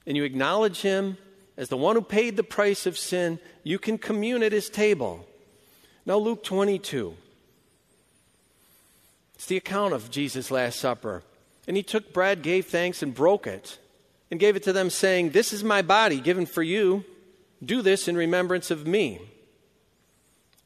[0.05, 1.17] and you acknowledge Him
[1.57, 5.27] as the one who paid the price of sin, you can commune at His table.
[6.05, 7.15] Now, Luke 22.
[9.35, 11.23] It's the account of Jesus' Last Supper.
[11.67, 13.77] And he took bread, gave thanks, and broke it,
[14.31, 17.03] and gave it to them, saying, This is my body given for you.
[17.63, 19.19] Do this in remembrance of me.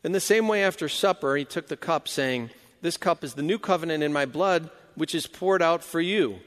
[0.04, 2.50] In the same way, after supper, he took the cup, saying,
[2.82, 6.40] This cup is the new covenant in my blood, which is poured out for you.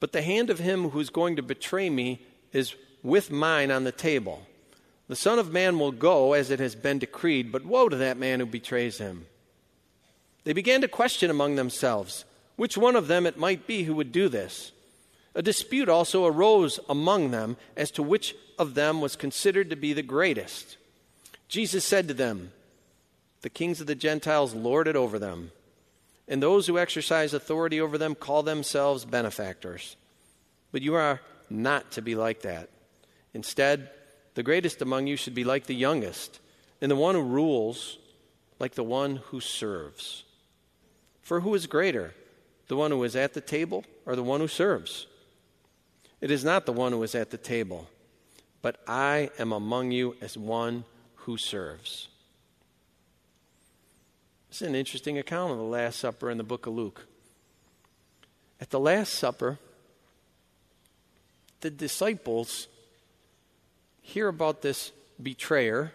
[0.00, 2.20] But the hand of him who is going to betray me
[2.52, 4.46] is with mine on the table.
[5.08, 8.18] The Son of Man will go as it has been decreed, but woe to that
[8.18, 9.26] man who betrays him.
[10.44, 12.24] They began to question among themselves
[12.56, 14.72] which one of them it might be who would do this.
[15.34, 19.92] A dispute also arose among them as to which of them was considered to be
[19.92, 20.77] the greatest.
[21.48, 22.52] Jesus said to them,
[23.40, 25.50] The kings of the Gentiles lord it over them,
[26.28, 29.96] and those who exercise authority over them call themselves benefactors.
[30.70, 32.68] But you are not to be like that.
[33.32, 33.90] Instead,
[34.34, 36.38] the greatest among you should be like the youngest,
[36.80, 37.98] and the one who rules
[38.58, 40.24] like the one who serves.
[41.22, 42.14] For who is greater,
[42.68, 45.06] the one who is at the table or the one who serves?
[46.20, 47.88] It is not the one who is at the table,
[48.60, 50.84] but I am among you as one
[51.28, 52.08] who serves.
[54.48, 57.06] It's an interesting account of the Last Supper in the book of Luke.
[58.62, 59.58] At the Last Supper,
[61.60, 62.66] the disciples
[64.00, 64.90] hear about this
[65.22, 65.92] betrayer,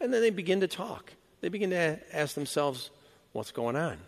[0.00, 1.12] and then they begin to talk.
[1.42, 2.88] They begin to ask themselves,
[3.32, 3.98] What's going on?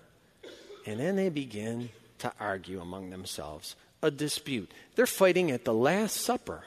[0.86, 4.70] And then they begin to argue among themselves, a dispute.
[4.94, 6.64] They're fighting at the Last Supper.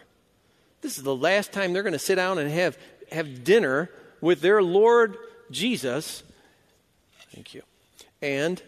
[0.81, 2.77] This is the last time they're going to sit down and have
[3.11, 3.89] have dinner
[4.21, 5.17] with their Lord
[5.49, 6.23] Jesus.
[7.33, 7.63] Thank you.
[8.21, 8.61] And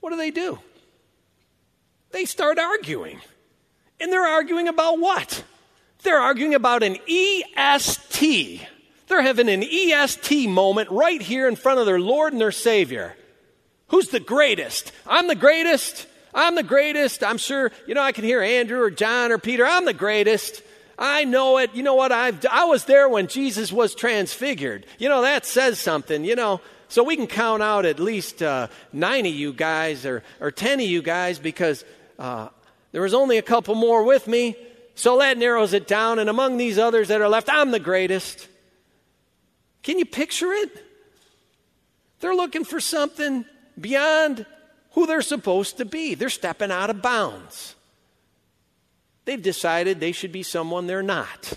[0.00, 0.58] what do they do?
[2.10, 3.20] They start arguing.
[4.00, 5.44] And they're arguing about what?
[6.02, 8.66] They're arguing about an EST.
[9.06, 13.16] They're having an EST moment right here in front of their Lord and their Savior.
[13.88, 14.90] Who's the greatest?
[15.06, 16.06] I'm the greatest.
[16.34, 17.22] I'm the greatest.
[17.22, 19.66] I'm sure, you know, I can hear Andrew or John or Peter.
[19.66, 20.62] I'm the greatest.
[21.02, 21.74] I know it.
[21.74, 22.12] You know what?
[22.12, 24.86] I've, I was there when Jesus was transfigured.
[25.00, 26.60] You know, that says something, you know.
[26.86, 30.78] So we can count out at least uh, nine of you guys or, or ten
[30.78, 31.84] of you guys because
[32.20, 32.50] uh,
[32.92, 34.56] there was only a couple more with me.
[34.94, 36.20] So that narrows it down.
[36.20, 38.46] And among these others that are left, I'm the greatest.
[39.82, 40.70] Can you picture it?
[42.20, 43.44] They're looking for something
[43.80, 44.46] beyond
[44.92, 46.14] who they're supposed to be.
[46.14, 47.74] They're stepping out of bounds.
[49.24, 51.52] They've decided they should be someone they're not.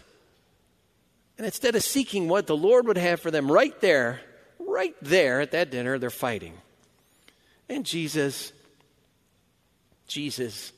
[1.37, 4.21] And instead of seeking what the Lord would have for them right there,
[4.59, 6.53] right there at that dinner, they're fighting.
[7.67, 8.53] And Jesus,
[10.07, 10.71] Jesus,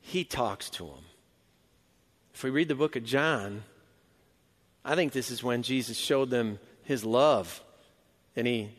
[0.00, 1.04] he talks to them.
[2.34, 3.62] If we read the book of John,
[4.84, 7.62] I think this is when Jesus showed them his love.
[8.34, 8.70] And he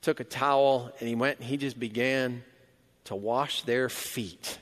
[0.00, 2.42] took a towel and he went and he just began
[3.04, 4.58] to wash their feet.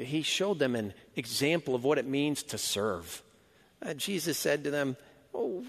[0.00, 3.22] He showed them an example of what it means to serve.
[3.84, 4.96] Uh, Jesus said to them,
[5.34, 5.62] oh,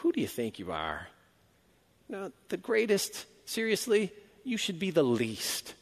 [0.00, 1.08] Who do you think you are?
[2.08, 4.12] Now, the greatest, seriously,
[4.44, 5.74] you should be the least.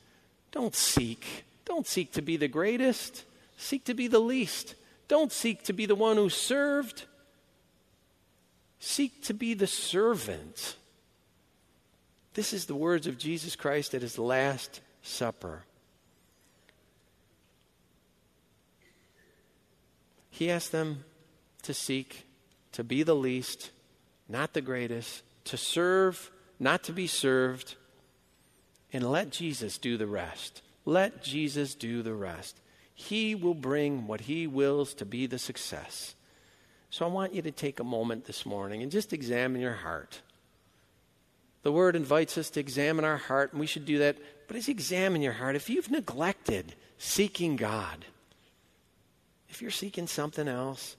[0.52, 1.44] Don't seek.
[1.64, 3.24] Don't seek to be the greatest.
[3.56, 4.74] Seek to be the least.
[5.08, 7.04] Don't seek to be the one who served.
[8.78, 10.76] Seek to be the servant.
[12.34, 15.64] This is the words of Jesus Christ at his Last Supper.
[20.34, 21.04] He asked them
[21.62, 22.26] to seek
[22.72, 23.70] to be the least,
[24.28, 27.76] not the greatest, to serve, not to be served,
[28.92, 30.60] and let Jesus do the rest.
[30.84, 32.58] Let Jesus do the rest.
[32.92, 36.16] He will bring what He wills to be the success.
[36.90, 40.20] So I want you to take a moment this morning and just examine your heart.
[41.62, 44.16] The Word invites us to examine our heart, and we should do that.
[44.48, 48.06] But as you examine your heart, if you've neglected seeking God,
[49.54, 50.96] if you're seeking something else,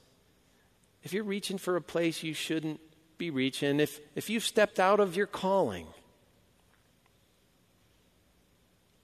[1.04, 2.80] if you're reaching for a place you shouldn't
[3.18, 5.86] be reaching, if, if you've stepped out of your calling,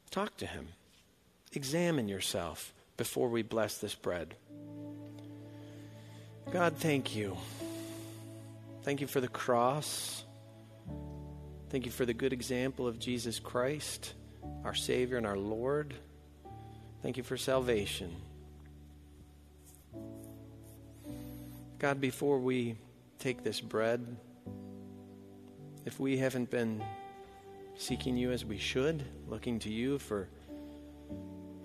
[0.10, 0.70] talk to Him.
[1.52, 4.36] Examine yourself before we bless this bread.
[6.49, 7.36] God, thank you.
[8.84, 10.24] Thank you for the cross.
[11.70, 14.14] Thank you for the good example of Jesus Christ,
[14.64, 15.93] our Savior and our Lord.
[17.02, 18.16] Thank you for salvation.
[21.82, 22.76] God, before we
[23.18, 24.06] take this bread,
[25.84, 26.84] if we haven't been
[27.76, 30.30] seeking you as we should, looking to you for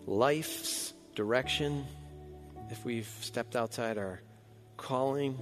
[0.06, 1.84] life's direction,
[2.70, 4.22] if we've stepped outside our
[4.78, 5.38] calling,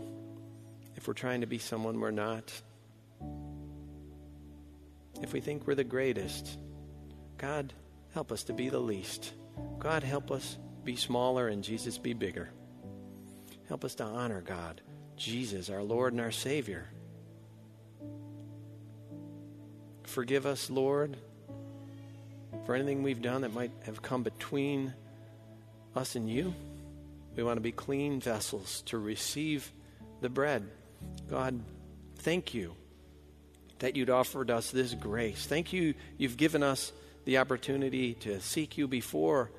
[0.97, 2.53] if we're trying to be someone we're not,
[5.23, 6.59] if we think we're the greatest,
[7.39, 7.73] God,
[8.13, 9.35] help us to be the least.
[9.79, 12.51] God, help us be smaller and Jesus be bigger.
[13.69, 14.81] Help us to honor God,
[15.17, 16.87] Jesus, our Lord and our Savior.
[20.05, 21.17] Forgive us, Lord,
[22.67, 24.93] for anything we've done that might have come between
[25.97, 26.55] us and you.
[27.37, 29.73] We want to be clean vessels to receive
[30.21, 30.69] the bread.
[31.29, 31.61] God,
[32.19, 32.75] thank you
[33.81, 35.47] that you'd offered us this grace.
[35.47, 36.93] Thank you, you've given us
[37.25, 39.51] the opportunity to seek you before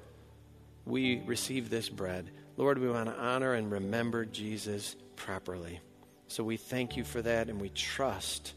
[0.86, 2.30] we receive this bread.
[2.58, 5.80] Lord, we want to honor and remember Jesus properly.
[6.28, 8.54] So we thank you for that and we trust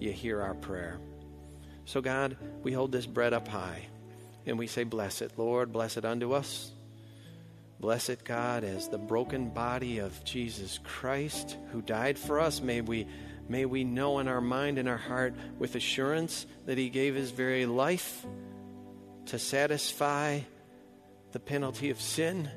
[0.00, 0.98] you hear our prayer.
[1.84, 3.86] So, God, we hold this bread up high
[4.44, 6.72] and we say, Bless it, Lord, bless it unto us.
[7.78, 12.60] Bless it, God, as the broken body of Jesus Christ who died for us.
[12.60, 13.06] May we,
[13.48, 17.30] may we know in our mind and our heart with assurance that He gave His
[17.30, 18.24] very life
[19.26, 20.40] to satisfy
[21.32, 22.48] the penalty of sin,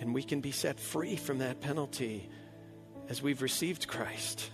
[0.00, 2.28] and we can be set free from that penalty
[3.08, 4.50] as we've received Christ.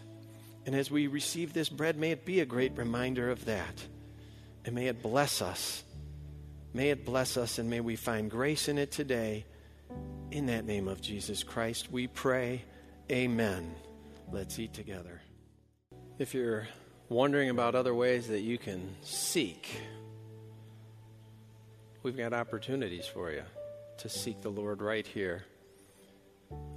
[0.67, 3.85] And as we receive this bread, may it be a great reminder of that.
[4.65, 5.83] And may it bless us.
[6.73, 9.45] May it bless us, and may we find grace in it today
[10.31, 12.63] in that name of Jesus Christ, we pray.
[13.11, 13.75] Amen.
[14.31, 15.21] Let's eat together.
[16.19, 16.67] If you're
[17.11, 19.69] wondering about other ways that you can seek,
[22.03, 23.43] we've got opportunities for you
[23.99, 25.45] to seek the Lord right here.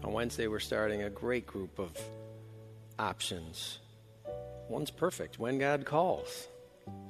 [0.03, 1.91] On Wednesday, we're starting a great group of
[2.99, 3.80] options.
[4.70, 6.47] One's perfect when God calls.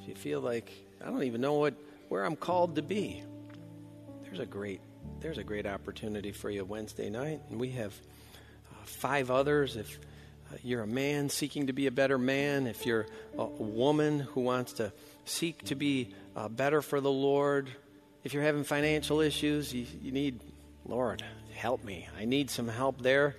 [0.02, 0.72] If you feel like,
[1.04, 1.74] I don't even know what,
[2.10, 3.24] where I'm called to be,
[4.24, 4.82] there's a great
[5.20, 7.42] there's a great opportunity for you Wednesday night.
[7.50, 7.94] And we have
[8.72, 9.76] uh, five others.
[9.76, 10.00] If
[10.52, 14.42] uh, you're a man seeking to be a better man, if you're a, woman who
[14.42, 14.92] wants to
[15.26, 17.70] seek to be uh, better for the Lord,
[18.26, 20.42] if you're having financial issues, you, you need,
[20.84, 21.24] Lord,
[21.54, 22.10] help me.
[22.18, 23.36] I need some help there.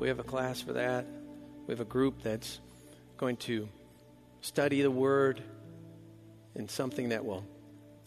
[0.00, 1.06] We have a class for that.
[1.66, 2.58] We have a group that's
[3.16, 3.68] going to
[4.40, 5.40] study the Word
[6.56, 7.44] and something that will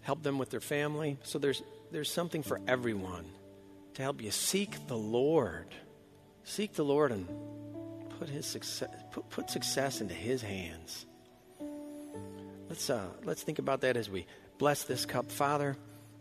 [0.01, 1.18] help them with their family.
[1.24, 3.26] So there's there's something for everyone
[3.93, 5.68] to help you seek the Lord.
[6.43, 7.26] Seek the Lord and
[8.20, 11.05] put his success put, put success into his hands.
[12.68, 14.26] Let's uh, let's think about that as we
[14.58, 15.32] bless this cup.
[15.32, 15.76] Father,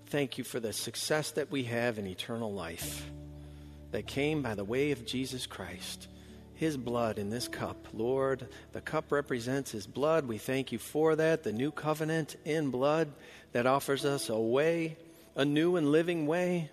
[0.06, 3.10] thank you for the success that we have in eternal life
[3.90, 6.08] that came by the way of Jesus Christ.
[6.54, 7.88] His blood in this cup.
[7.92, 10.28] Lord, the cup represents His blood.
[10.28, 11.42] We thank you for that.
[11.42, 13.12] The new covenant in blood
[13.50, 14.96] that offers us a way
[15.34, 16.70] a new and living way.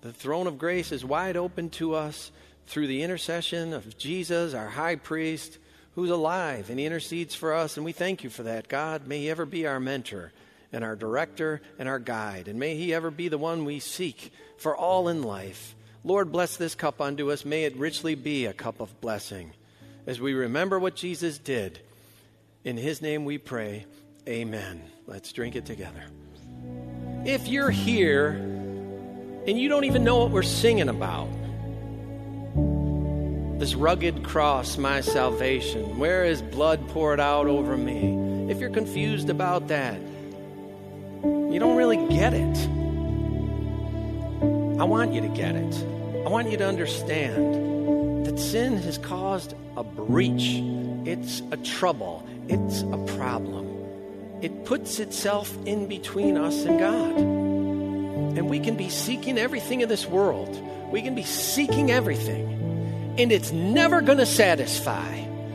[0.00, 2.30] The throne of grace is wide open to us
[2.66, 5.58] through the intercession of Jesus, our high priest,
[5.94, 8.68] who's alive and he intercedes for us, and we thank you for that.
[8.68, 10.32] God, may he ever be our mentor
[10.72, 14.32] and our director and our guide, and may he ever be the one we seek
[14.58, 15.74] for all in life.
[16.04, 17.44] Lord, bless this cup unto us.
[17.44, 19.52] May it richly be a cup of blessing.
[20.06, 21.80] As we remember what Jesus did,
[22.64, 23.86] in his name we pray,
[24.28, 24.82] Amen.
[25.06, 26.04] Let's drink it together.
[27.24, 31.28] If you're here and you don't even know what we're singing about,
[33.58, 38.50] this rugged cross, my salvation, where is blood poured out over me?
[38.50, 39.98] If you're confused about that,
[41.50, 42.68] you don't really get it.
[44.78, 45.74] I want you to get it.
[46.24, 50.62] I want you to understand that sin has caused a breach.
[51.06, 52.26] It's a trouble.
[52.48, 53.66] It's a problem.
[54.42, 57.16] It puts itself in between us and God.
[57.16, 60.48] And we can be seeking everything in this world.
[60.92, 63.14] We can be seeking everything.
[63.18, 65.14] And it's never going to satisfy.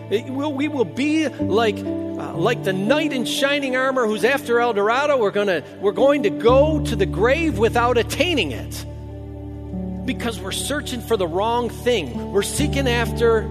[0.09, 1.77] It will, we will be like,
[2.23, 5.17] uh, like the knight in shining armor who's after El Dorado.
[5.17, 8.85] We're, gonna, we're going to go to the grave without attaining it
[10.05, 12.31] because we're searching for the wrong thing.
[12.31, 13.49] We're seeking after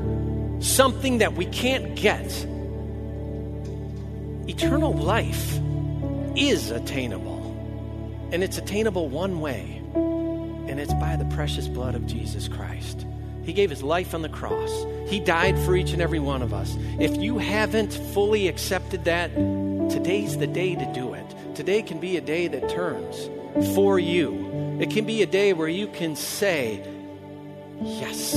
[0.61, 2.27] something that we can't get.
[4.49, 5.59] Eternal life
[6.35, 12.49] is attainable, and it's attainable one way, and it's by the precious blood of Jesus
[12.49, 13.07] Christ.
[13.45, 14.87] He gave his life on the cross.
[15.07, 16.77] He died for each and every one of us.
[16.99, 19.35] If you haven't fully accepted that,
[19.91, 21.27] today's the day to do it.
[21.55, 23.29] Today can be a day that turns
[23.75, 24.79] for you.
[24.81, 26.83] It can be a day where you can say,
[27.83, 28.35] Yes,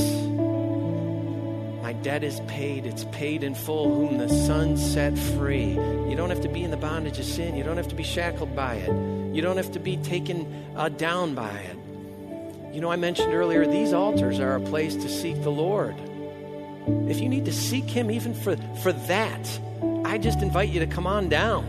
[1.83, 2.87] my debt is paid.
[2.87, 5.73] It's paid in full, whom the Son set free.
[5.73, 7.55] You don't have to be in the bondage of sin.
[7.55, 8.89] You don't have to be shackled by it.
[9.35, 11.77] You don't have to be taken uh, down by it.
[12.75, 15.95] You know, I mentioned earlier, these altars are a place to seek the Lord.
[17.09, 19.59] If you need to seek Him even for, for that,
[20.03, 21.65] I just invite you to come on down.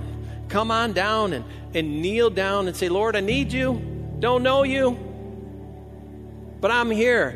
[0.48, 1.44] Come on down and,
[1.74, 3.80] and kneel down and say, Lord, I need you.
[4.18, 4.98] Don't know you,
[6.60, 7.34] but I'm here.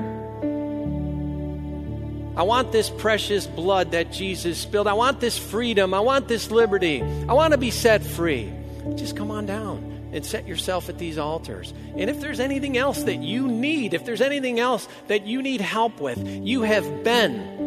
[2.36, 4.88] I want this precious blood that Jesus spilled.
[4.88, 5.94] I want this freedom.
[5.94, 7.02] I want this liberty.
[7.02, 8.52] I want to be set free.
[8.96, 11.72] Just come on down and set yourself at these altars.
[11.96, 15.60] And if there's anything else that you need, if there's anything else that you need
[15.60, 17.60] help with, you have been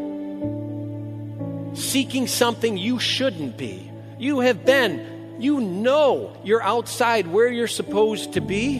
[1.75, 3.91] seeking something you shouldn't be.
[4.19, 8.79] You have been, you know you're outside where you're supposed to be.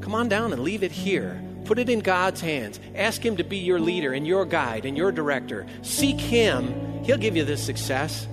[0.00, 1.40] Come on down and leave it here.
[1.64, 2.78] Put it in God's hands.
[2.94, 5.66] Ask Him to be your leader and your guide and your director.
[5.82, 7.02] Seek Him.
[7.04, 8.26] He'll give you this success.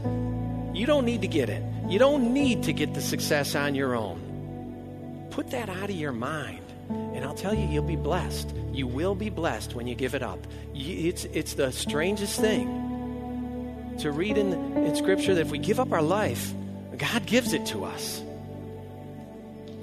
[0.74, 1.64] You don't need to get it.
[1.92, 5.28] You don't need to get the success on your own.
[5.30, 6.64] Put that out of your mind.
[6.88, 8.56] And I'll tell you, you'll be blessed.
[8.72, 10.40] You will be blessed when you give it up.
[10.74, 15.92] It's, it's the strangest thing to read in, in Scripture that if we give up
[15.92, 16.54] our life,
[16.98, 18.24] God gives it to us.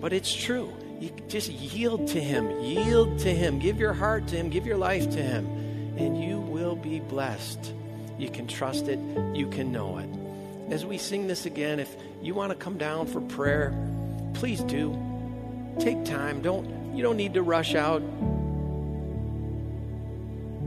[0.00, 0.72] But it's true.
[1.00, 2.58] You just yield to Him.
[2.62, 3.58] Yield to Him.
[3.58, 4.48] Give your heart to Him.
[4.48, 5.44] Give your life to Him.
[5.98, 7.74] And you will be blessed.
[8.16, 8.98] You can trust it.
[9.34, 10.08] You can know it
[10.70, 13.72] as we sing this again, if you want to come down for prayer,
[14.34, 14.96] please do.
[15.78, 16.42] Take time.
[16.42, 18.02] Don't you don't need to rush out.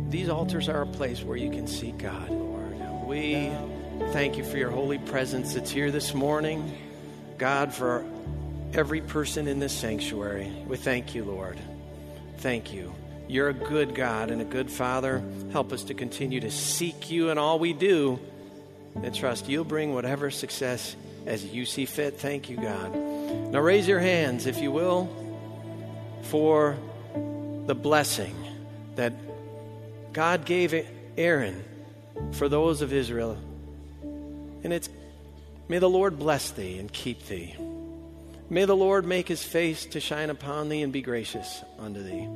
[0.10, 3.06] These altars are a place where you can seek God, Lord.
[3.06, 3.52] We
[4.12, 6.78] thank you for your holy presence that's here this morning.
[7.38, 8.06] God, for
[8.74, 10.52] every person in this sanctuary.
[10.68, 11.60] We thank you, Lord.
[12.38, 12.94] Thank you.
[13.28, 15.24] You're a good God and a good Father.
[15.52, 18.20] Help us to continue to seek you in all we do
[18.96, 22.20] and trust you'll bring whatever success as you see fit.
[22.20, 22.96] Thank you, God.
[22.96, 25.10] Now raise your hands, if you will,
[26.24, 26.78] for
[27.68, 28.36] the blessing
[28.96, 29.14] that
[30.14, 30.74] God gave
[31.18, 31.64] Aaron
[32.34, 33.38] for those of Israel.
[34.64, 34.90] And it's,
[35.68, 37.56] may the Lord bless thee and keep thee.
[38.50, 42.28] May the Lord make his face to shine upon thee and be gracious unto thee.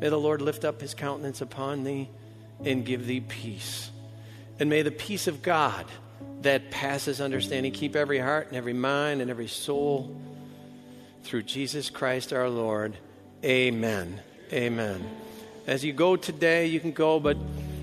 [0.00, 2.08] May the Lord lift up his countenance upon thee
[2.64, 3.90] and give thee peace.
[4.58, 5.86] And may the peace of God
[6.42, 10.16] that passes understanding keep every heart and every mind and every soul
[11.22, 12.96] through Jesus Christ our Lord.
[13.44, 14.20] Amen.
[14.52, 15.04] Amen.
[15.66, 17.36] As you go today, you can go, but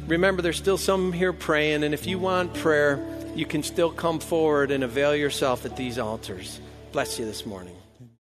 [0.08, 3.06] remember there's still some here praying, and if you want prayer,
[3.36, 6.60] you can still come forward and avail yourself at these altars.
[6.92, 7.76] Bless you this morning.